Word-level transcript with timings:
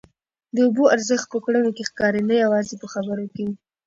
د 0.55 0.57
اوبو 0.67 0.83
ارزښت 0.95 1.25
په 1.31 1.37
کړنو 1.45 1.69
کي 1.77 1.83
ښکاري 1.89 2.21
نه 2.29 2.35
یوازي 2.43 2.75
په 2.81 2.87
خبرو 2.93 3.25
کي. 3.35 3.47